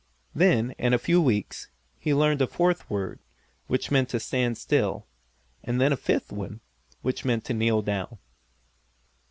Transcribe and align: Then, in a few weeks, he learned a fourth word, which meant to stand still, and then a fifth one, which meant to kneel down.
Then, 0.33 0.71
in 0.79 0.93
a 0.93 0.97
few 0.97 1.21
weeks, 1.21 1.69
he 1.99 2.11
learned 2.11 2.41
a 2.41 2.47
fourth 2.47 2.89
word, 2.89 3.19
which 3.67 3.91
meant 3.91 4.09
to 4.09 4.19
stand 4.19 4.57
still, 4.57 5.05
and 5.63 5.79
then 5.79 5.93
a 5.93 5.95
fifth 5.95 6.31
one, 6.31 6.59
which 7.03 7.23
meant 7.23 7.45
to 7.45 7.53
kneel 7.53 7.83
down. 7.83 8.17